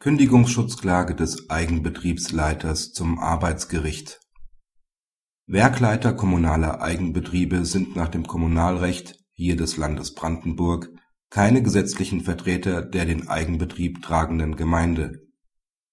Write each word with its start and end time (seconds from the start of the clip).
Kündigungsschutzklage 0.00 1.16
des 1.16 1.50
Eigenbetriebsleiters 1.50 2.92
zum 2.92 3.18
Arbeitsgericht 3.18 4.20
Werkleiter 5.48 6.12
kommunaler 6.12 6.80
Eigenbetriebe 6.80 7.64
sind 7.64 7.96
nach 7.96 8.06
dem 8.06 8.24
Kommunalrecht 8.24 9.18
(hier 9.32 9.56
des 9.56 9.76
Landes 9.76 10.14
Brandenburg) 10.14 10.88
keine 11.30 11.64
gesetzlichen 11.64 12.20
Vertreter 12.20 12.82
der 12.82 13.06
den 13.06 13.26
Eigenbetrieb 13.26 14.00
tragenden 14.00 14.54
Gemeinde. 14.54 15.18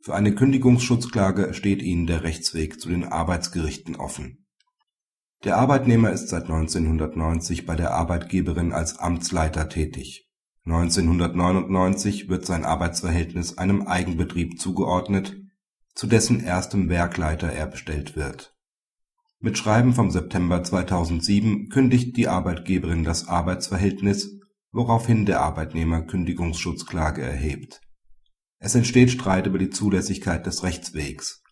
Für 0.03 0.13
eine 0.13 0.35
Kündigungsschutzklage 0.35 1.55
steht 1.55 1.81
ihnen 1.81 2.05
der 2.05 2.21
Rechtsweg 2.21 2.79
zu 2.79 2.89
den 2.89 3.05
Arbeitsgerichten 3.05 3.95
offen. 3.95 4.45
Der 5.45 5.57
Arbeitnehmer 5.57 6.11
ist 6.11 6.29
seit 6.29 6.43
1990 6.43 7.65
bei 7.65 7.75
der 7.75 7.95
Arbeitgeberin 7.95 8.71
als 8.71 8.99
Amtsleiter 8.99 9.67
tätig 9.67 10.24
1999 10.65 12.27
wird 12.27 12.45
sein 12.45 12.65
Arbeitsverhältnis 12.65 13.59
einem 13.59 13.87
Eigenbetrieb 13.87 14.59
zugeordnet, 14.59 15.37
zu 15.93 16.07
dessen 16.07 16.43
erstem 16.43 16.89
Werkleiter 16.89 17.51
er 17.51 17.67
bestellt 17.67 18.15
wird. 18.15 18.55
Mit 19.39 19.59
Schreiben 19.59 19.93
vom 19.93 20.09
September 20.09 20.63
2007 20.63 21.69
kündigt 21.69 22.17
die 22.17 22.27
Arbeitgeberin 22.27 23.03
das 23.03 23.27
Arbeitsverhältnis, 23.27 24.39
woraufhin 24.71 25.27
der 25.27 25.41
Arbeitnehmer 25.41 26.01
Kündigungsschutzklage 26.01 27.21
erhebt. 27.21 27.81
Es 28.57 28.73
entsteht 28.73 29.11
Streit 29.11 29.45
über 29.45 29.59
die 29.59 29.69
Zulässigkeit 29.69 30.47
des 30.47 30.63
Rechtswegs. 30.63 31.43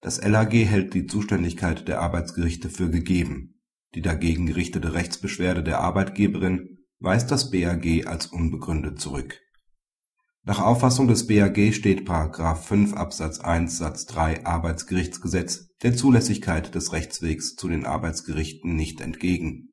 Das 0.00 0.24
LAG 0.24 0.52
hält 0.52 0.94
die 0.94 1.06
Zuständigkeit 1.06 1.88
der 1.88 2.00
Arbeitsgerichte 2.00 2.70
für 2.70 2.90
gegeben, 2.90 3.60
die 3.96 4.02
dagegen 4.02 4.46
gerichtete 4.46 4.94
Rechtsbeschwerde 4.94 5.64
der 5.64 5.80
Arbeitgeberin 5.80 6.79
weist 7.00 7.30
das 7.30 7.50
BAG 7.50 8.06
als 8.06 8.26
unbegründet 8.26 9.00
zurück. 9.00 9.40
Nach 10.42 10.60
Auffassung 10.60 11.08
des 11.08 11.26
BAG 11.26 11.74
steht§ 11.74 12.08
5 12.54 12.94
Absatz 12.94 13.40
1 13.40 13.76
Satz 13.76 14.06
3 14.06 14.46
Arbeitsgerichtsgesetz 14.46 15.68
der 15.82 15.94
Zulässigkeit 15.94 16.74
des 16.74 16.92
Rechtswegs 16.92 17.56
zu 17.56 17.68
den 17.68 17.84
Arbeitsgerichten 17.84 18.74
nicht 18.74 19.00
entgegen. 19.00 19.70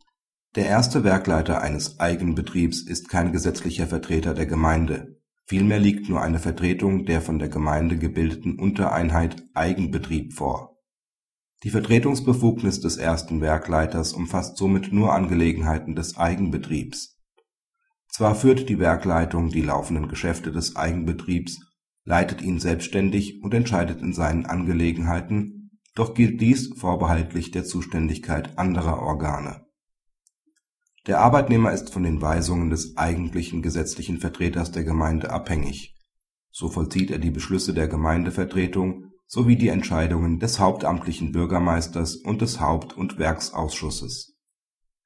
Der 0.55 0.65
erste 0.65 1.03
Werkleiter 1.03 1.61
eines 1.61 1.99
Eigenbetriebs 1.99 2.81
ist 2.81 3.09
kein 3.09 3.31
gesetzlicher 3.31 3.87
Vertreter 3.87 4.33
der 4.33 4.45
Gemeinde, 4.45 5.19
vielmehr 5.45 5.79
liegt 5.79 6.09
nur 6.09 6.21
eine 6.21 6.39
Vertretung 6.39 7.05
der 7.05 7.21
von 7.21 7.39
der 7.39 7.49
Gemeinde 7.49 7.97
gebildeten 7.97 8.57
Untereinheit 8.57 9.43
Eigenbetrieb 9.53 10.33
vor. 10.33 10.77
Die 11.63 11.69
Vertretungsbefugnis 11.69 12.81
des 12.81 12.97
ersten 12.97 13.41
Werkleiters 13.41 14.13
umfasst 14.13 14.57
somit 14.57 14.93
nur 14.93 15.13
Angelegenheiten 15.13 15.95
des 15.95 16.17
Eigenbetriebs 16.17 17.16
zwar 18.17 18.33
führt 18.33 18.67
die 18.67 18.79
Werkleitung 18.79 19.49
die 19.49 19.61
laufenden 19.61 20.07
Geschäfte 20.07 20.51
des 20.51 20.75
Eigenbetriebs, 20.75 21.59
leitet 22.03 22.41
ihn 22.41 22.59
selbstständig 22.59 23.43
und 23.43 23.53
entscheidet 23.53 24.01
in 24.01 24.11
seinen 24.11 24.47
Angelegenheiten, 24.47 25.69
doch 25.93 26.15
gilt 26.15 26.41
dies 26.41 26.73
vorbehaltlich 26.75 27.51
der 27.51 27.63
Zuständigkeit 27.63 28.57
anderer 28.57 29.03
Organe. 29.03 29.67
Der 31.05 31.19
Arbeitnehmer 31.19 31.71
ist 31.71 31.93
von 31.93 32.01
den 32.01 32.19
Weisungen 32.19 32.71
des 32.71 32.97
eigentlichen 32.97 33.61
gesetzlichen 33.61 34.17
Vertreters 34.17 34.71
der 34.71 34.83
Gemeinde 34.83 35.29
abhängig. 35.29 35.95
So 36.49 36.69
vollzieht 36.69 37.11
er 37.11 37.19
die 37.19 37.29
Beschlüsse 37.29 37.75
der 37.75 37.87
Gemeindevertretung 37.87 39.11
sowie 39.27 39.57
die 39.57 39.67
Entscheidungen 39.67 40.39
des 40.39 40.59
hauptamtlichen 40.59 41.33
Bürgermeisters 41.33 42.15
und 42.15 42.41
des 42.41 42.59
Haupt 42.59 42.97
und 42.97 43.19
Werksausschusses 43.19 44.36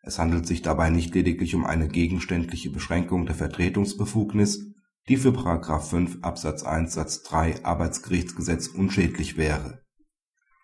es 0.01 0.17
handelt 0.17 0.47
sich 0.47 0.61
dabei 0.61 0.89
nicht 0.89 1.13
lediglich 1.13 1.53
um 1.55 1.65
eine 1.65 1.87
gegenständliche 1.87 2.71
Beschränkung 2.71 3.25
der 3.25 3.35
Vertretungsbefugnis, 3.35 4.65
die 5.07 5.17
für§ 5.17 5.29
5 5.79 6.23
Absatz 6.23 6.63
1 6.63 6.93
Satz 6.93 7.23
3 7.23 7.63
Arbeitsgerichtsgesetz 7.65 8.67
unschädlich 8.67 9.37
wäre. 9.37 9.81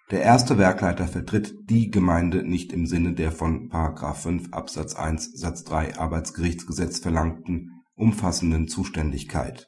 Der 0.09 0.21
erste 0.21 0.57
Werkleiter 0.57 1.07
vertritt 1.07 1.53
die 1.69 1.91
Gemeinde 1.91 2.43
nicht 2.43 2.71
im 2.71 2.85
Sinne 2.85 3.13
der 3.13 3.31
von§ 3.31 3.69
5 4.13 4.53
Absatz 4.53 4.95
1 4.95 5.33
Satz 5.33 5.63
3 5.65 5.97
Arbeitsgerichtsgesetz 5.97 6.99
verlangten 6.99 7.83
umfassenden 7.95 8.67
Zuständigkeit. 8.67 9.67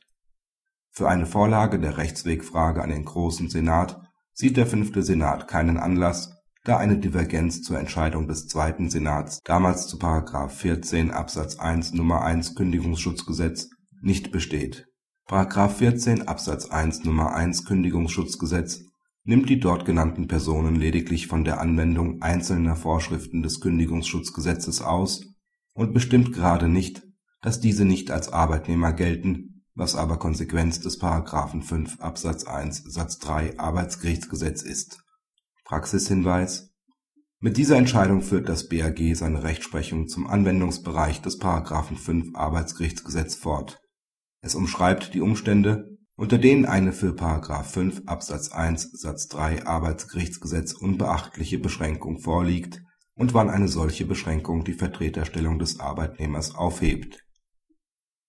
Für 0.92 1.10
eine 1.10 1.26
Vorlage 1.26 1.80
der 1.80 1.98
Rechtswegfrage 1.98 2.82
an 2.82 2.90
den 2.90 3.06
Großen 3.06 3.50
Senat 3.50 4.02
sieht 4.34 4.56
der 4.56 4.68
fünfte 4.68 5.04
Senat 5.04 5.48
keinen 5.48 5.78
Anlass 5.78 6.39
da 6.64 6.78
eine 6.78 6.98
Divergenz 6.98 7.62
zur 7.62 7.80
Entscheidung 7.80 8.28
des 8.28 8.48
zweiten 8.48 8.90
Senats 8.90 9.40
damals 9.44 9.88
zu§ 9.88 9.98
14 10.50 11.12
Absatz 11.12 11.58
1 11.58 11.94
Nr. 11.94 12.22
1 12.22 12.56
Kündigungsschutzgesetz 12.56 13.70
nicht 14.02 14.32
besteht.§ 14.32 14.88
14 15.70 16.28
Absatz 16.28 16.70
1 16.70 17.06
Nr. 17.06 17.34
1 17.34 17.66
Kündigungsschutzgesetz 17.66 18.82
nimmt 19.24 19.50
die 19.50 19.60
dort 19.60 19.86
genannten 19.86 20.28
Personen 20.28 20.76
lediglich 20.76 21.28
von 21.28 21.44
der 21.44 21.62
Anwendung 21.62 22.22
einzelner 22.22 22.76
Vorschriften 22.76 23.42
des 23.42 23.62
Kündigungsschutzgesetzes 23.62 24.82
aus 24.82 25.26
und 25.74 25.94
bestimmt 25.94 26.34
gerade 26.34 26.68
nicht, 26.68 27.04
dass 27.42 27.60
diese 27.60 27.86
nicht 27.86 28.12
als 28.12 28.34
Arbeitnehmer 28.34 28.92
gelten, 28.92 29.64
was 29.76 29.96
aber 29.96 30.18
Konsequenz 30.18 30.82
des§ 30.82 31.00
5 31.62 32.02
Absatz 32.02 32.44
1 32.44 32.84
Satz 32.86 33.20
3 33.20 33.60
Arbeitsgerichtsgesetz 33.60 34.62
ist 34.62 35.00
Praxishinweis 35.70 36.74
Mit 37.40 37.58
dieser 37.58 37.78
Entscheidung 37.78 38.24
führt 38.24 38.50
das 38.50 38.70
BAG 38.70 39.14
seine 39.14 39.44
Rechtsprechung 39.44 40.08
zum 40.08 40.26
Anwendungsbereich 40.26 41.22
des§ 41.22 41.40
5 41.96 42.36
Arbeitsgerichtsgesetz 42.36 43.36
fort. 43.36 43.80
Es 44.42 44.56
umschreibt 44.56 45.14
die 45.14 45.22
Umstände, 45.22 45.96
unter 46.16 46.40
denen 46.40 46.66
eine 46.66 46.92
für§ 46.92 47.12
5 47.64 48.02
Absatz 48.08 48.52
1 48.52 49.00
Satz 49.00 49.28
3 49.28 49.68
Arbeitsgerichtsgesetz 49.68 50.74
unbeachtliche 50.74 51.60
Beschränkung 51.60 52.18
vorliegt 52.18 52.82
und 53.14 53.36
wann 53.36 53.52
eine 53.52 53.68
solche 53.68 54.08
Beschränkung 54.08 54.64
die 54.64 54.74
Vertreterstellung 54.74 55.60
des 55.60 55.80
Arbeitnehmers 55.80 56.56
aufhebt. 56.56 57.24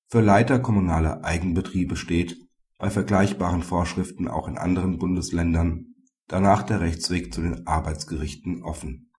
Für 0.08 0.20
Leiter 0.20 0.58
kommunaler 0.58 1.24
Eigenbetriebe 1.24 1.96
steht 1.96 2.36
bei 2.76 2.90
vergleichbaren 2.90 3.62
Vorschriften 3.62 4.28
auch 4.28 4.46
in 4.46 4.58
anderen 4.58 4.98
Bundesländern 4.98 5.89
danach 6.30 6.62
der 6.62 6.80
Rechtsweg 6.80 7.34
zu 7.34 7.42
den 7.42 7.66
Arbeitsgerichten 7.66 8.62
offen 8.62 9.08